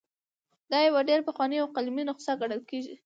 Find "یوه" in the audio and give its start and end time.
0.87-1.01